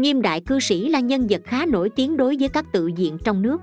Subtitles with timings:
[0.00, 3.18] nghiêm đại cư sĩ là nhân vật khá nổi tiếng đối với các tự diện
[3.24, 3.60] trong nước.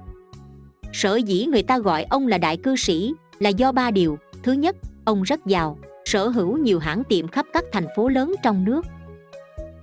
[0.94, 4.18] Sở dĩ người ta gọi ông là đại cư sĩ là do ba điều.
[4.44, 8.34] Thứ nhất, ông rất giàu, sở hữu nhiều hãng tiệm khắp các thành phố lớn
[8.44, 8.86] trong nước.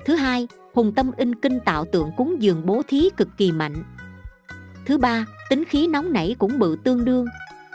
[0.05, 3.85] Thứ hai, hùng tâm in kinh tạo tượng cúng dường bố thí cực kỳ mạnh.
[4.87, 7.27] Thứ ba, tính khí nóng nảy cũng bự tương đương.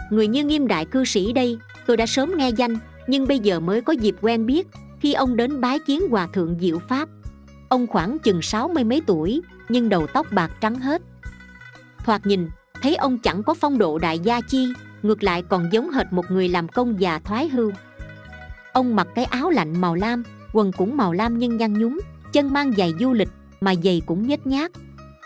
[0.09, 1.57] Người như nghiêm đại cư sĩ đây,
[1.87, 2.77] tôi đã sớm nghe danh,
[3.07, 4.67] nhưng bây giờ mới có dịp quen biết
[4.99, 7.09] khi ông đến bái kiến hòa thượng diệu pháp
[7.69, 11.01] ông khoảng chừng sáu mươi mấy tuổi, nhưng đầu tóc bạc trắng hết.
[12.05, 12.49] Thoạt nhìn,
[12.81, 14.73] thấy ông chẳng có phong độ đại gia chi,
[15.03, 17.71] ngược lại còn giống hệt một người làm công già thoái hưu.
[18.73, 20.23] Ông mặc cái áo lạnh màu lam,
[20.53, 21.99] quần cũng màu lam nhưng nhăn nhúm,
[22.33, 23.29] chân mang giày du lịch
[23.61, 24.71] mà giày cũng nhếch nhác.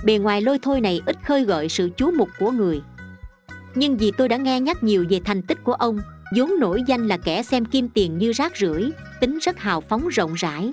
[0.05, 2.81] Bề ngoài lôi thôi này ít khơi gợi sự chú mục của người.
[3.75, 5.99] Nhưng vì tôi đã nghe nhắc nhiều về thành tích của ông,
[6.35, 10.07] vốn nổi danh là kẻ xem kim tiền như rác rưởi, tính rất hào phóng
[10.07, 10.71] rộng rãi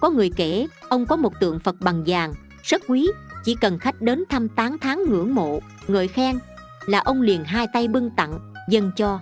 [0.00, 3.08] có người kể, ông có một tượng phật bằng vàng, rất quý,
[3.44, 6.38] chỉ cần khách đến thăm tán tháng ngưỡng mộ, ngợi khen,
[6.86, 8.38] là ông liền hai tay bưng tặng,
[8.70, 9.20] dâng cho.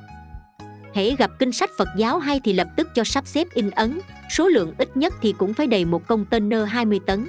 [0.94, 4.00] Hễ gặp kinh sách phật giáo hay thì lập tức cho sắp xếp in ấn,
[4.30, 7.28] số lượng ít nhất thì cũng phải đầy một container 20 tấn.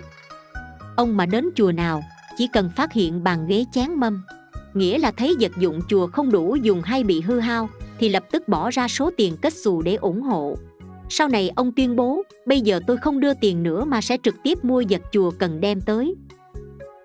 [0.96, 2.04] Ông mà đến chùa nào,
[2.38, 4.24] chỉ cần phát hiện bàn ghế chén mâm,
[4.74, 8.24] nghĩa là thấy vật dụng chùa không đủ dùng hay bị hư hao, thì lập
[8.32, 10.58] tức bỏ ra số tiền kết xù để ủng hộ
[11.10, 14.36] sau này ông tuyên bố, bây giờ tôi không đưa tiền nữa mà sẽ trực
[14.44, 16.16] tiếp mua vật chùa cần đem tới.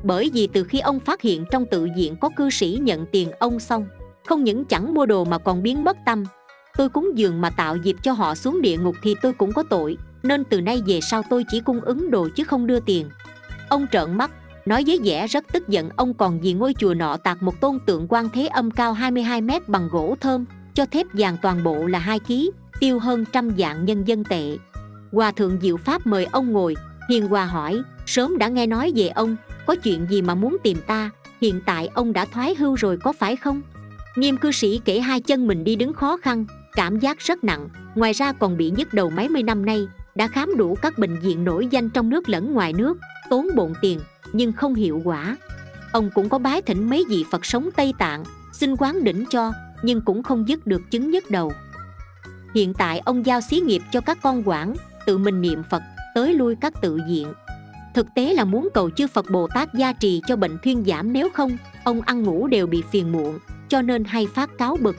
[0.05, 3.31] Bởi vì từ khi ông phát hiện trong tự viện có cư sĩ nhận tiền
[3.39, 3.87] ông xong,
[4.25, 6.25] không những chẳng mua đồ mà còn biến mất tâm.
[6.77, 9.63] Tôi cúng dường mà tạo dịp cho họ xuống địa ngục thì tôi cũng có
[9.71, 13.11] tội, nên từ nay về sau tôi chỉ cung ứng đồ chứ không đưa tiền.
[13.69, 14.31] Ông trợn mắt,
[14.67, 17.79] nói với vẻ rất tức giận, ông còn vì ngôi chùa nọ tạc một tôn
[17.87, 21.87] tượng quan thế âm cao 22 mét bằng gỗ thơm, cho thép vàng toàn bộ
[21.87, 24.59] là hai ký tiêu hơn trăm vạn nhân dân tệ.
[25.13, 26.77] Hòa thượng diệu pháp mời ông ngồi.
[27.09, 29.37] Hiền hòa hỏi, sớm đã nghe nói về ông,
[29.67, 31.11] có chuyện gì mà muốn tìm ta?
[31.41, 33.63] Hiện tại ông đã thoái hưu rồi có phải không?
[34.17, 37.69] Nghiêm cư sĩ kể hai chân mình đi đứng khó khăn, cảm giác rất nặng.
[37.95, 41.21] Ngoài ra còn bị nhức đầu mấy mươi năm nay, đã khám đủ các bệnh
[41.21, 42.99] viện nổi danh trong nước lẫn ngoài nước,
[43.31, 44.01] tốn bộn tiền,
[44.33, 45.37] nhưng không hiệu quả.
[45.93, 49.53] Ông cũng có bái thỉnh mấy vị phật sống tây tạng, xin quán đỉnh cho,
[49.83, 51.53] nhưng cũng không dứt được chứng nhức đầu
[52.55, 54.75] hiện tại ông giao xí nghiệp cho các con quản,
[55.07, 55.83] tự mình niệm phật,
[56.15, 57.33] tới lui các tự diện.
[57.95, 61.13] Thực tế là muốn cầu chư phật bồ tát gia trì cho bệnh thuyên giảm
[61.13, 63.39] nếu không, ông ăn ngủ đều bị phiền muộn,
[63.69, 64.97] cho nên hay phát cáo bực.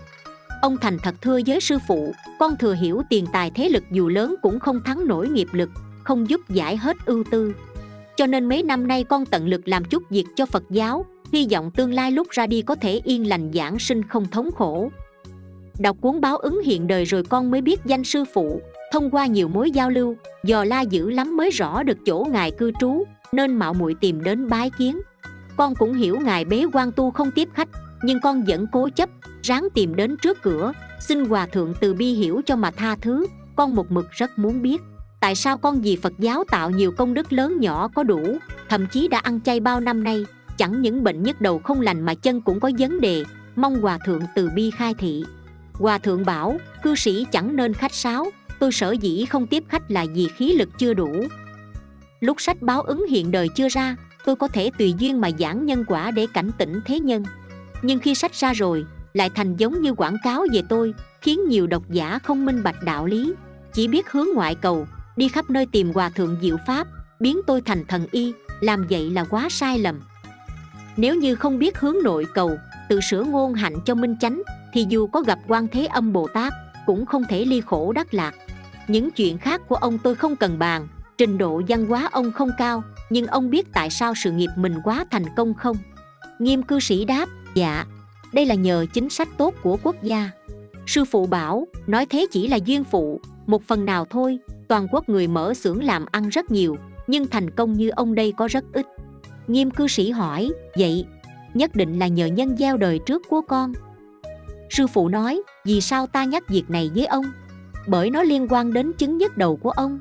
[0.62, 4.08] Ông thành thật thưa với sư phụ, con thừa hiểu tiền tài thế lực dù
[4.08, 5.70] lớn cũng không thắng nổi nghiệp lực,
[6.04, 7.54] không giúp giải hết ưu tư.
[8.18, 11.48] Cho nên mấy năm nay con tận lực làm chút việc cho phật giáo, hy
[11.52, 14.92] vọng tương lai lúc ra đi có thể yên lành giảng sinh không thống khổ
[15.80, 18.62] đọc cuốn báo ứng hiện đời rồi con mới biết danh sư phụ.
[18.92, 22.52] Thông qua nhiều mối giao lưu, dò la dữ lắm mới rõ được chỗ ngài
[22.52, 25.02] cư trú, nên mạo muội tìm đến bái kiến.
[25.58, 27.70] Con cũng hiểu ngài bế quan tu không tiếp khách,
[28.04, 29.10] nhưng con vẫn cố chấp,
[29.42, 33.28] ráng tìm đến trước cửa, xin hòa thượng từ bi hiểu cho mà tha thứ.
[33.56, 34.82] Con một mực rất muốn biết,
[35.20, 38.38] tại sao con vì phật giáo tạo nhiều công đức lớn nhỏ có đủ,
[38.70, 40.26] thậm chí đã ăn chay bao năm nay,
[40.58, 43.24] chẳng những bệnh nhức đầu không lành mà chân cũng có vấn đề.
[43.56, 45.24] Mong hòa thượng từ bi khai thị
[45.82, 48.26] hòa thượng bảo, cư sĩ chẳng nên khách sáo,
[48.60, 51.24] tôi sở dĩ không tiếp khách là vì khí lực chưa đủ.
[52.20, 55.66] Lúc sách báo ứng hiện đời chưa ra, tôi có thể tùy duyên mà giảng
[55.66, 57.24] nhân quả để cảnh tỉnh thế nhân.
[57.82, 61.68] Nhưng khi sách ra rồi, lại thành giống như quảng cáo về tôi, khiến nhiều
[61.68, 63.34] độc giả không minh bạch đạo lý.
[63.74, 66.88] Chỉ biết hướng ngoại cầu, đi khắp nơi tìm hòa thượng diệu pháp,
[67.20, 70.00] biến tôi thành thần y, làm vậy là quá sai lầm.
[70.98, 72.58] Nếu như không biết hướng nội cầu,
[72.90, 74.42] tự sửa ngôn hạnh cho minh chánh
[74.74, 76.54] thì dù có gặp quan thế âm bồ tát,
[76.86, 78.36] cũng không thể ly khổ đắc lạc.
[78.88, 80.88] Những chuyện khác của ông tôi không cần bàn,
[81.18, 84.76] trình độ văn hóa ông không cao, nhưng ông biết tại sao sự nghiệp mình
[84.84, 85.78] quá thành công không?
[86.40, 87.86] Nghiêm cư sĩ đáp dạ
[88.34, 90.30] đây là nhờ chính sách tốt của quốc gia.
[90.88, 95.10] Sư phụ bảo, nói thế chỉ là duyên phụ, một phần nào thôi, toàn quốc
[95.10, 96.78] người mở xưởng làm ăn rất nhiều,
[97.08, 98.86] nhưng thành công như ông đây có rất ít.
[99.48, 101.06] Nghiêm cư sĩ hỏi, vậy,
[101.54, 103.74] nhất định là nhờ nhân gieo đời trước của con
[104.72, 107.26] sư phụ nói, vì sao ta nhắc việc này với ông?
[107.88, 110.00] Bởi nó liên quan đến chứng nhất đầu của ông.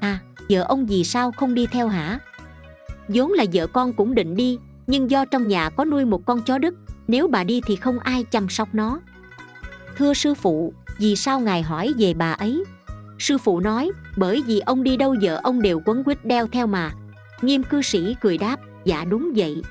[0.00, 0.18] À
[0.48, 2.18] vợ ông vì sao không đi theo hả?
[3.08, 6.42] Vốn là vợ con cũng định đi, nhưng do trong nhà có nuôi một con
[6.42, 6.74] chó đức,
[7.08, 9.00] nếu bà đi thì không ai chăm sóc nó.
[9.96, 12.64] Thưa sư phụ, vì sao ngài hỏi về bà ấy?
[13.18, 16.66] Sư phụ nói, bởi vì ông đi đâu vợ ông đều quấn quýt đeo theo
[16.66, 16.92] mà.
[17.42, 19.62] Nghiêm cư sĩ cười đáp dạ đúng vậy.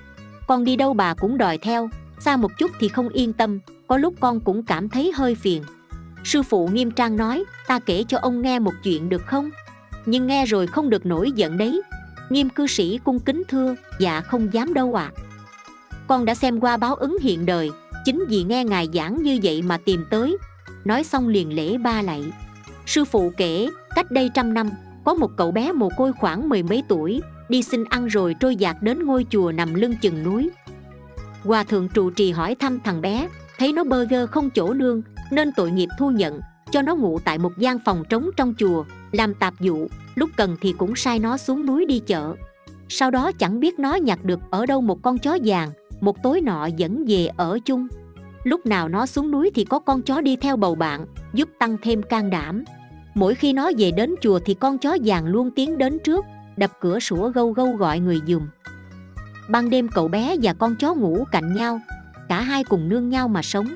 [0.48, 1.90] Con đi đâu bà cũng đòi theo,
[2.20, 5.64] xa một chút thì không yên tâm có lúc con cũng cảm thấy hơi phiền.
[6.24, 9.50] Sư phụ nghiêm trang nói, ta kể cho ông nghe một chuyện được không?
[10.06, 11.82] Nhưng nghe rồi không được nổi giận đấy.
[12.30, 15.12] Nghiêm cư sĩ cung kính thưa dạ không dám đâu ạ.
[15.16, 15.22] À.
[16.08, 17.70] con đã xem qua báo ứng hiện đời,
[18.06, 20.38] chính vì nghe ngài giảng như vậy mà tìm tới.
[20.86, 22.24] Nói xong liền lễ ba lạy.
[22.86, 24.70] Sư phụ kể, cách đây trăm năm,
[25.06, 28.56] có một cậu bé mồ côi khoảng mười mấy tuổi, đi xin ăn rồi trôi
[28.56, 30.50] dạt đến ngôi chùa nằm lưng chừng núi.
[31.44, 35.02] Hòa thượng trụ trì hỏi thăm thằng bé thấy nó bơ gơ không chỗ nương,
[35.32, 36.40] nên tội nghiệp thu nhận,
[36.72, 40.58] cho nó ngủ tại một gian phòng trống trong chùa, làm tạp dụ lúc cần
[40.62, 42.36] thì cũng sai nó xuống núi đi chợ.
[42.90, 45.72] Sau đó chẳng biết nó nhặt được ở đâu một con chó vàng,
[46.02, 47.88] một tối nọ dẫn về ở chung.
[48.44, 51.78] Lúc nào nó xuống núi thì có con chó đi theo bầu bạn, giúp tăng
[51.82, 52.64] thêm can đảm.
[53.16, 56.26] Mỗi khi nó về đến chùa thì con chó vàng luôn tiến đến trước,
[56.58, 58.48] đập cửa sủa gâu gâu gọi người dùm.
[59.50, 61.80] Ban đêm cậu bé và con chó ngủ cạnh nhau
[62.30, 63.76] cả hai cùng nương nhau mà sống.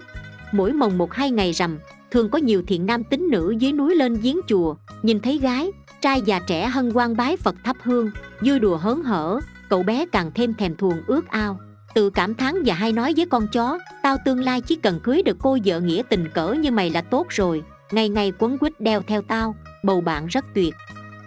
[0.51, 1.79] Mỗi mồng một hai ngày rằm,
[2.11, 4.75] thường có nhiều thiện nam tín nữ dưới núi lên giếng chùa.
[5.01, 8.11] Nhìn thấy gái, trai già trẻ hân hoan bái phật thắp hương,
[8.41, 11.59] vui đùa hớn hở, cậu bé càng thêm thèm thuồng ước ao.
[11.93, 15.23] Tự cảm thán và hay nói với con chó, tao tương lai chỉ cần cưới
[15.23, 18.81] được cô vợ nghĩa tình cỡ như mày là tốt rồi, ngày ngày quấn quýt
[18.81, 20.75] đeo theo tao, bầu bạn rất tuyệt.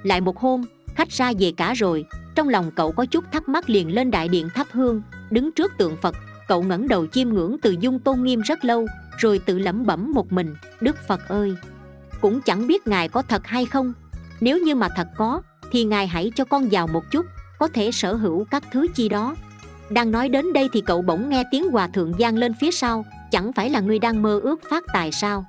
[0.02, 0.64] Lại một hôm,
[0.94, 2.04] khách ra về cả rồi,
[2.34, 5.72] trong lòng cậu có chút thắc mắc liền lên đại điện thắp hương, đứng trước
[5.78, 6.16] tượng phật
[6.52, 8.86] cậu ngẩng đầu chiêm ngưỡng từ dung tôn nghiêm rất lâu,
[9.18, 11.54] rồi tự lẩm bẩm một mình, đức phật ơi,
[12.20, 13.92] cũng chẳng biết ngài có thật hay không.
[14.40, 17.26] Nếu như mà thật có, thì ngài hãy cho con vào một chút,
[17.58, 19.36] có thể sở hữu các thứ chi đó.
[19.90, 23.04] Đang nói đến đây thì cậu bỗng nghe tiếng hòa thượng giang lên phía sau,
[23.30, 25.44] chẳng phải là người đang mơ ước phát tài sao?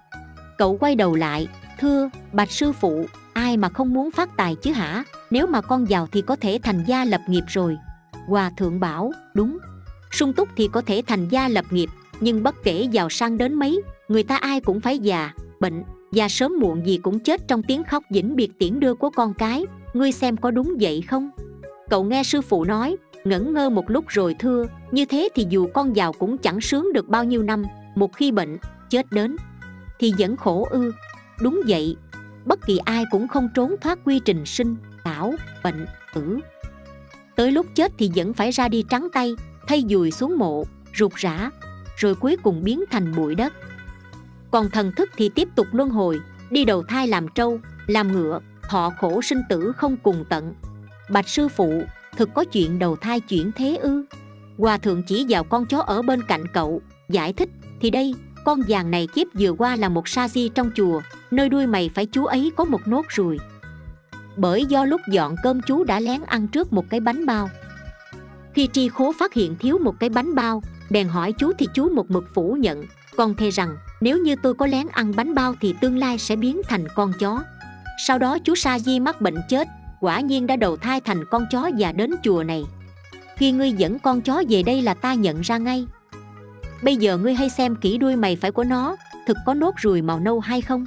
[0.57, 1.47] Cậu quay đầu lại,
[1.79, 5.03] thưa, bạch sư phụ, ai mà không muốn phát tài chứ hả?
[5.31, 7.77] Nếu mà con giàu thì có thể thành gia lập nghiệp rồi.
[8.27, 9.57] Hòa thượng bảo, đúng
[10.13, 11.89] sung túc thì có thể thành gia lập nghiệp,
[12.19, 16.29] nhưng bất kể giàu sang đến mấy, người ta ai cũng phải già, bệnh và
[16.29, 19.65] sớm muộn gì cũng chết trong tiếng khóc vĩnh biệt tiễn đưa của con cái.
[19.93, 21.29] Ngươi xem có đúng vậy không?
[21.89, 25.67] Cậu nghe sư phụ nói, ngẩn ngơ một lúc rồi thưa, như thế thì dù
[25.73, 27.63] con giàu cũng chẳng sướng được bao nhiêu năm,
[27.95, 28.57] một khi bệnh,
[28.89, 29.35] chết đến,
[29.99, 30.91] thì vẫn khổ ư.
[31.41, 31.95] Đúng vậy,
[32.45, 35.33] bất kỳ ai cũng không trốn thoát quy trình sinh tảo
[35.63, 36.39] bệnh, tử.
[37.35, 39.35] Tới lúc chết thì vẫn phải ra đi trắng tay
[39.67, 40.63] thay dùi xuống mộ,
[40.95, 41.49] rụt rã,
[41.95, 43.53] rồi cuối cùng biến thành bụi đất.
[44.51, 46.19] Còn thần thức thì tiếp tục luân hồi,
[46.49, 50.53] đi đầu thai làm trâu, làm ngựa họ khổ sinh tử không cùng tận.
[51.09, 51.83] Bạch sư phụ,
[52.17, 54.05] thực có chuyện đầu thai chuyển thế ư?
[54.57, 57.49] Hòa thượng chỉ vào con chó ở bên cạnh cậu, giải thích,
[57.81, 58.15] thì đây,
[58.45, 61.01] con vàng này kiếp vừa qua là một sa di trong chùa,
[61.31, 63.37] nơi đuôi mày phải chú ấy có một nốt ruồi.
[64.37, 67.49] Bởi do lúc dọn cơm chú đã lén ăn trước một cái bánh bao
[68.53, 71.89] khi tri khố phát hiện thiếu một cái bánh bao, bèn hỏi chú thì chú
[71.89, 72.85] một mực phủ nhận
[73.15, 76.35] Con thề rằng, nếu như tôi có lén ăn bánh bao thì tương lai sẽ
[76.35, 77.43] biến thành con chó.
[78.07, 79.67] Sau đó chú sa di mắc bệnh chết,
[80.01, 82.63] quả nhiên đã đầu thai thành con chó và đến chùa này.
[83.37, 85.87] Khi ngươi dẫn con chó về đây là ta nhận ra ngay.
[86.83, 88.95] Bây giờ ngươi hay xem kỹ đuôi mày phải của nó,
[89.27, 90.85] thực có nốt ruồi màu nâu hay không?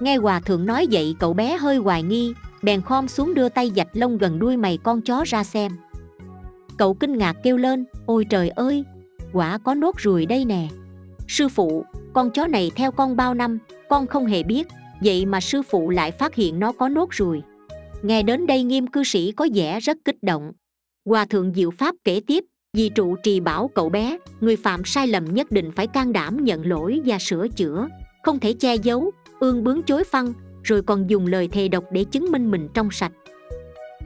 [0.00, 3.72] Nghe hòa thượng nói vậy, cậu bé hơi hoài nghi, bèn khom xuống đưa tay
[3.76, 5.72] dạch lông gần đuôi mày con chó ra xem
[6.80, 8.84] cậu kinh ngạc kêu lên, ôi trời ơi,
[9.32, 10.68] quả có nốt ruồi đây nè.
[11.28, 14.68] Sư phụ, con chó này theo con bao năm, con không hề biết,
[15.00, 17.42] vậy mà sư phụ lại phát hiện nó có nốt ruồi.
[18.02, 20.52] Nghe đến đây nghiêm cư sĩ có vẻ rất kích động.
[21.04, 22.44] Hòa thượng diệu pháp kể tiếp,
[22.76, 26.44] vì trụ trì bảo cậu bé, người phạm sai lầm nhất định phải can đảm
[26.44, 27.88] nhận lỗi và sửa chữa,
[28.22, 29.10] không thể che giấu,
[29.40, 30.32] ương bướng chối phăng,
[30.62, 33.12] rồi còn dùng lời thề độc để chứng minh mình trong sạch.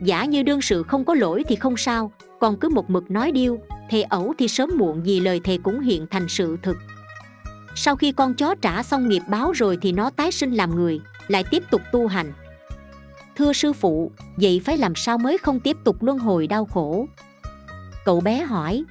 [0.03, 2.13] Giả như đương sự không có lỗi thì không sao
[2.45, 3.59] còn cứ một mực nói điêu,
[3.91, 6.77] thề ẩu thì sớm muộn gì lời thề cũng hiện thành sự thực.
[7.75, 11.01] Sau khi con chó trả xong nghiệp báo rồi thì nó tái sinh làm người,
[11.29, 12.33] lại tiếp tục tu hành.
[13.37, 17.07] Thưa sư phụ, vậy phải làm sao mới không tiếp tục luân hồi đau khổ?
[18.05, 18.85] Cậu bé hỏi.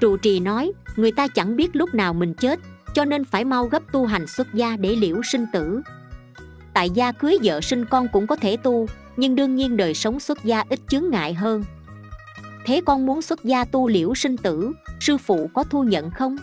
[0.00, 2.60] Trụ trì nói, người ta chẳng biết lúc nào mình chết,
[2.94, 5.82] cho nên phải mau gấp tu hành xuất gia để liễu sinh tử.
[6.74, 10.20] Tại gia cưới vợ sinh con cũng có thể tu, nhưng đương nhiên đời sống
[10.20, 11.64] xuất gia ít chướng ngại hơn
[12.66, 16.36] thế con muốn xuất gia tu liễu sinh tử, sư phụ có thu nhận không?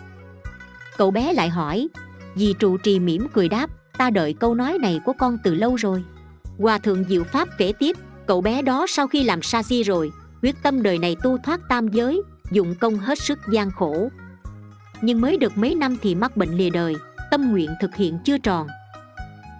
[0.97, 1.87] Cậu bé lại hỏi.
[2.35, 5.75] Dì trụ trì mỉm cười đáp, ta đợi câu nói này của con từ lâu
[5.75, 6.03] rồi.
[6.59, 7.97] Hòa thượng diệu pháp kể tiếp,
[8.27, 10.11] cậu bé đó sau khi làm sa di rồi,
[10.41, 12.21] quyết tâm đời này tu thoát tam giới,
[12.51, 14.09] dụng công hết sức gian khổ.
[15.01, 16.95] Nhưng mới được mấy năm thì mắc bệnh lìa đời,
[17.31, 18.67] tâm nguyện thực hiện chưa tròn.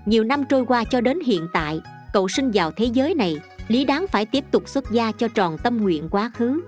[0.05, 1.81] Nhiều năm trôi qua cho đến hiện tại,
[2.13, 3.37] cậu sinh vào thế giới này
[3.69, 6.61] lý đáng phải tiếp tục xuất gia cho tròn tâm nguyện quá khứ.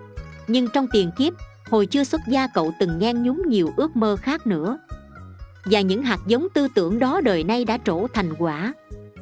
[0.48, 1.34] Nhưng trong tiền kiếp,
[1.70, 4.77] hồi chưa xuất gia cậu từng nhen nhúng nhiều ước mơ khác nữa.
[5.65, 8.74] Và những hạt giống tư tưởng đó đời nay đã trổ thành quả.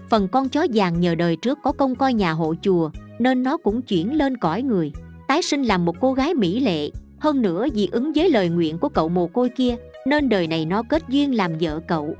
[0.09, 3.57] Phần con chó vàng nhờ đời trước có công coi nhà hộ chùa, nên nó
[3.57, 4.91] cũng chuyển lên cõi người.
[5.27, 6.89] Tái sinh làm một cô gái mỹ lệ.
[7.19, 10.65] Hơn nữa vì ứng với lời nguyện của cậu mồ côi kia, nên đời này
[10.65, 12.15] nó kết duyên làm vợ cậu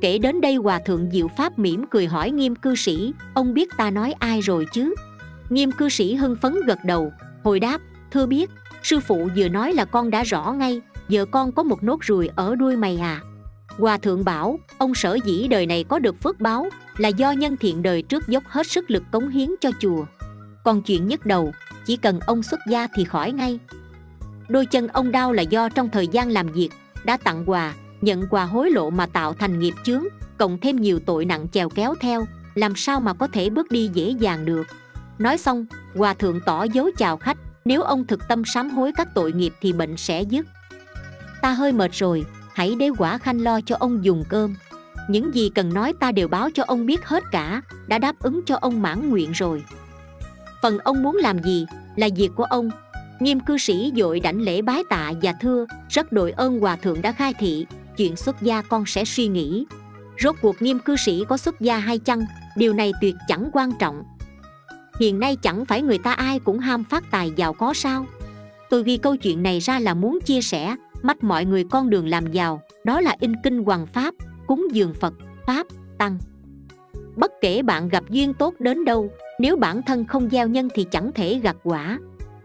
[0.00, 3.68] kể đến đây hòa thượng diệu pháp mỉm cười hỏi nghiêm cư sĩ, ông biết
[3.76, 4.94] ta nói ai rồi chứ?
[5.50, 7.12] Nghiêm cư sĩ hưng phấn gật đầu,
[7.44, 8.50] hồi đáp, thưa biết,
[8.82, 12.30] sư phụ vừa nói là con đã rõ ngay, giờ con có một nốt ruồi
[12.36, 13.20] ở đuôi mày à.
[13.68, 17.56] Hòa thượng bảo, ông sở dĩ đời này có được phước báo là do nhân
[17.56, 20.04] thiện đời trước dốc hết sức lực cống hiến cho chùa.
[20.64, 21.52] Còn chuyện nhức đầu,
[21.86, 23.58] chỉ cần ông xuất gia thì khỏi ngay.
[24.48, 26.70] Đôi chân ông đau là do trong thời gian làm việc
[27.04, 30.04] đã tặng quà nhận quà hối lộ mà tạo thành nghiệp chướng,
[30.38, 33.90] cộng thêm nhiều tội nặng chèo kéo theo, làm sao mà có thể bước đi
[33.94, 34.66] dễ dàng được?
[35.18, 39.08] Nói xong hòa thượng tỏ dấu chào khách, nếu ông thực tâm sám hối các
[39.14, 40.46] tội nghiệp thì bệnh sẽ dứt.
[41.42, 42.24] Ta hơi mệt rồi,
[42.54, 44.54] hãy để quả khanh lo cho ông dùng cơm.
[45.08, 48.40] Những gì cần nói ta đều báo cho ông biết hết cả, đã đáp ứng
[48.46, 49.64] cho ông mãn nguyện rồi.
[50.62, 52.70] Phần ông muốn làm gì là việc của ông.
[53.20, 57.02] Nghiêm cư sĩ dội đảnh lễ bái tạ và thưa, rất đội ơn hòa thượng
[57.02, 59.66] đã khai thị chuyện xuất gia con sẽ suy nghĩ.
[60.22, 62.24] Rốt cuộc nghiêm cư sĩ có xuất gia hay chăng?
[62.56, 64.02] Điều này tuyệt chẳng quan trọng.
[65.00, 68.06] Hiện nay chẳng phải người ta ai cũng ham phát tài giàu có sao?
[68.70, 72.08] Tôi ghi câu chuyện này ra là muốn chia sẻ, mắt mọi người con đường
[72.08, 74.14] làm giàu, đó là in kinh hoàng pháp,
[74.46, 75.14] cúng dường phật,
[75.46, 75.66] pháp,
[75.98, 76.18] tăng.
[77.16, 79.10] Bất kể bạn gặp duyên tốt đến đâu,
[79.40, 81.98] nếu bản thân không gieo nhân thì chẳng thể gặt quả.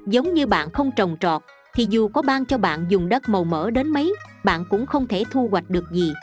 [0.07, 1.41] Giống như bạn không trồng trọt,
[1.75, 4.13] thì dù có ban cho bạn dùng đất màu mỡ đến mấy
[4.43, 6.13] bạn cũng không thể thu hoạch được gì.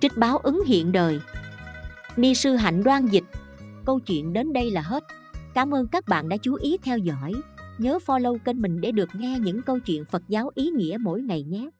[0.00, 1.20] Trích báo ứng hiện đời.
[2.16, 3.24] Ni sư hạnh đoan dịch.
[3.86, 5.04] Câu chuyện đến đây là hết.
[5.54, 7.32] Cảm ơn các bạn đã chú ý theo dõi.
[7.78, 11.22] Nhớ follow kênh mình để được nghe những câu chuyện phật giáo ý nghĩa mỗi
[11.22, 11.70] ngày nhé.